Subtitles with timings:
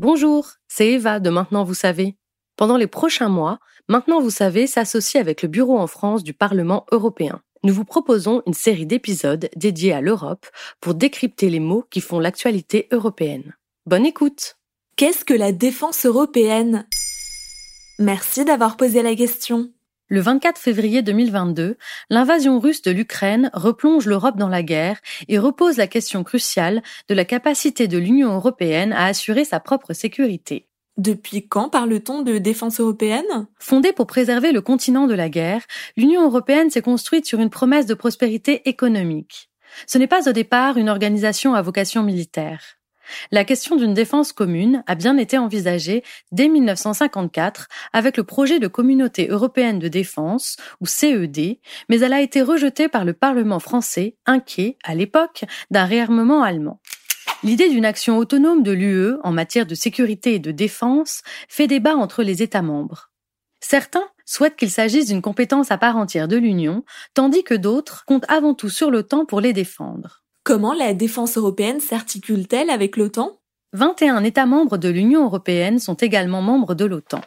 [0.00, 2.16] Bonjour, c'est Eva de Maintenant vous savez.
[2.56, 6.86] Pendant les prochains mois, Maintenant vous savez s'associe avec le Bureau en France du Parlement
[6.90, 7.42] européen.
[7.64, 10.46] Nous vous proposons une série d'épisodes dédiés à l'Europe
[10.80, 13.54] pour décrypter les mots qui font l'actualité européenne.
[13.84, 14.56] Bonne écoute
[14.96, 16.86] Qu'est-ce que la défense européenne?
[17.98, 19.70] Merci d'avoir posé la question.
[20.12, 21.76] Le 24 février 2022,
[22.10, 24.98] l'invasion russe de l'Ukraine replonge l'Europe dans la guerre
[25.28, 29.92] et repose la question cruciale de la capacité de l'Union européenne à assurer sa propre
[29.92, 30.66] sécurité.
[30.96, 33.46] Depuis quand parle-t-on de défense européenne?
[33.60, 35.62] Fondée pour préserver le continent de la guerre,
[35.96, 39.48] l'Union européenne s'est construite sur une promesse de prospérité économique.
[39.86, 42.79] Ce n'est pas au départ une organisation à vocation militaire.
[43.30, 48.68] La question d'une défense commune a bien été envisagée dès 1954 avec le projet de
[48.68, 54.16] communauté européenne de défense, ou CED, mais elle a été rejetée par le Parlement français,
[54.26, 56.80] inquiet, à l'époque, d'un réarmement allemand.
[57.42, 61.96] L'idée d'une action autonome de l'UE en matière de sécurité et de défense fait débat
[61.96, 63.10] entre les États membres.
[63.60, 68.28] Certains souhaitent qu'il s'agisse d'une compétence à part entière de l'Union, tandis que d'autres comptent
[68.28, 70.22] avant tout sur l'OTAN pour les défendre.
[70.50, 73.38] Comment la défense européenne s'articule-t-elle avec l'OTAN?
[73.72, 77.20] 21 États membres de l'Union européenne sont également membres de l'OTAN.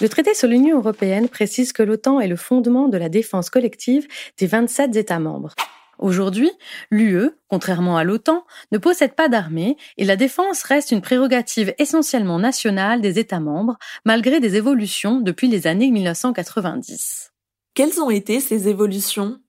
[0.00, 4.06] Le traité sur l'Union européenne précise que l'OTAN est le fondement de la défense collective
[4.36, 5.56] des 27 États membres.
[5.98, 6.52] Aujourd'hui,
[6.92, 12.38] l'UE, contrairement à l'OTAN, ne possède pas d'armée et la défense reste une prérogative essentiellement
[12.38, 17.32] nationale des États membres, malgré des évolutions depuis les années 1990.
[17.74, 19.40] Quelles ont été ces évolutions?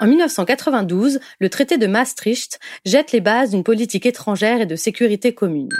[0.00, 5.32] En 1992, le traité de Maastricht jette les bases d'une politique étrangère et de sécurité
[5.34, 5.70] commune.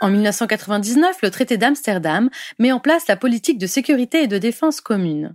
[0.00, 4.80] En 1999, le traité d'Amsterdam met en place la politique de sécurité et de défense
[4.80, 5.32] commune.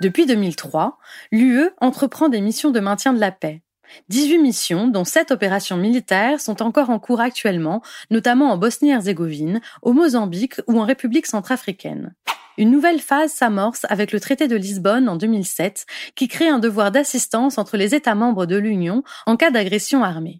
[0.00, 0.98] Depuis 2003,
[1.32, 3.60] l'UE entreprend des missions de maintien de la paix.
[4.08, 9.92] 18 missions, dont 7 opérations militaires, sont encore en cours actuellement, notamment en Bosnie-Herzégovine, au
[9.92, 12.12] Mozambique ou en République centrafricaine.
[12.56, 16.92] Une nouvelle phase s'amorce avec le traité de Lisbonne en 2007, qui crée un devoir
[16.92, 20.38] d'assistance entre les États membres de l'Union en cas d'agression armée.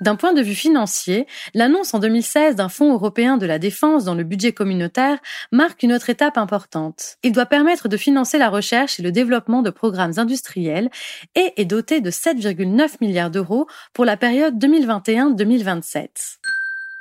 [0.00, 4.14] D'un point de vue financier, l'annonce en 2016 d'un fonds européen de la défense dans
[4.14, 5.18] le budget communautaire
[5.50, 7.16] marque une autre étape importante.
[7.22, 10.90] Il doit permettre de financer la recherche et le développement de programmes industriels
[11.36, 16.08] et est doté de 7,9 milliards d'euros pour la période 2021-2027.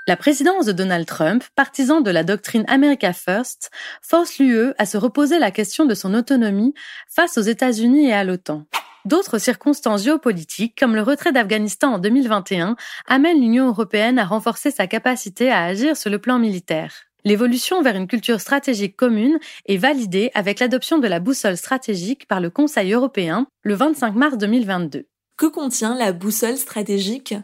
[0.06, 3.72] La présidence de Donald Trump, partisan de la doctrine America First,
[4.02, 6.74] force l'UE à se reposer la question de son autonomie
[7.08, 8.66] face aux États-Unis et à l'OTAN.
[9.06, 12.76] D'autres circonstances géopolitiques, comme le retrait d'Afghanistan en 2021,
[13.08, 16.94] amènent l'Union européenne à renforcer sa capacité à agir sur le plan militaire.
[17.24, 22.42] L'évolution vers une culture stratégique commune est validée avec l'adoption de la boussole stratégique par
[22.42, 25.06] le Conseil européen le 25 mars 2022.
[25.38, 27.36] Que contient la boussole stratégique?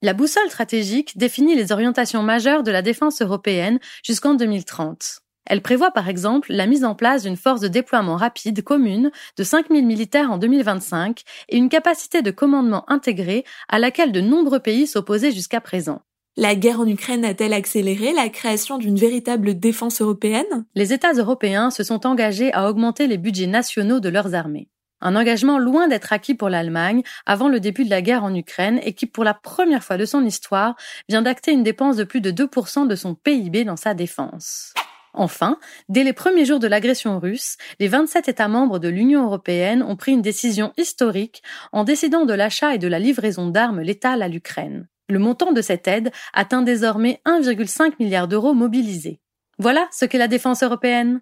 [0.00, 5.20] La boussole stratégique définit les orientations majeures de la défense européenne jusqu'en 2030.
[5.44, 9.42] Elle prévoit par exemple la mise en place d'une force de déploiement rapide commune de
[9.42, 14.86] 5000 militaires en 2025 et une capacité de commandement intégrée à laquelle de nombreux pays
[14.86, 16.02] s'opposaient jusqu'à présent.
[16.36, 20.66] La guerre en Ukraine a-t-elle accéléré la création d'une véritable défense européenne?
[20.76, 24.68] Les États européens se sont engagés à augmenter les budgets nationaux de leurs armées.
[25.00, 28.80] Un engagement loin d'être acquis pour l'Allemagne avant le début de la guerre en Ukraine
[28.82, 30.74] et qui, pour la première fois de son histoire,
[31.08, 34.74] vient d'acter une dépense de plus de 2% de son PIB dans sa défense.
[35.14, 35.58] Enfin,
[35.88, 39.96] dès les premiers jours de l'agression russe, les 27 États membres de l'Union européenne ont
[39.96, 41.42] pris une décision historique
[41.72, 44.88] en décidant de l'achat et de la livraison d'armes létales à l'Ukraine.
[45.08, 49.20] Le montant de cette aide atteint désormais 1,5 milliard d'euros mobilisés.
[49.58, 51.20] Voilà ce qu'est la défense européenne.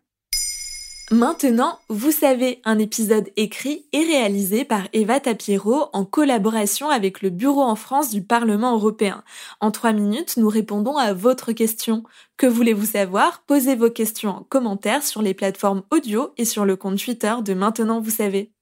[1.13, 7.31] Maintenant, vous savez, un épisode écrit et réalisé par Eva Tapiero en collaboration avec le
[7.31, 9.23] Bureau en France du Parlement européen.
[9.61, 12.03] En trois minutes, nous répondons à votre question.
[12.37, 13.45] Que voulez-vous savoir?
[13.47, 17.55] Posez vos questions en commentaire sur les plateformes audio et sur le compte Twitter de
[17.55, 18.56] Maintenant, vous savez.